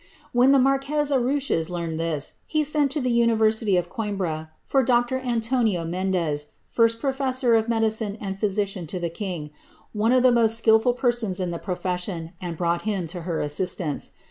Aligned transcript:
When 0.31 0.49
the 0.51 0.57
marquez 0.57 1.11
Arrouches 1.11 1.69
learned 1.69 1.99
this, 1.99 2.33
he 2.47 2.61
It 2.61 2.89
to 2.89 2.99
the 2.99 3.11
university 3.11 3.77
of 3.77 3.87
Coimbra 3.91 4.49
for 4.65 4.81
Dr. 4.81 5.19
Antonio 5.19 5.85
Mendes, 5.85 6.53
first 6.71 6.99
professor 6.99 7.63
medicine 7.67 8.17
and 8.19 8.35
physician 8.39 8.87
to 8.87 8.99
the 8.99 9.11
king, 9.11 9.51
one 9.93 10.11
of 10.11 10.23
the 10.23 10.31
most 10.31 10.57
skilful 10.57 10.93
persons 10.93 11.37
the 11.37 11.59
profession, 11.59 12.31
and 12.41 12.57
brought 12.57 12.81
him 12.81 13.05
to 13.09 13.21
her 13.29 13.41
assistance. 13.41 14.09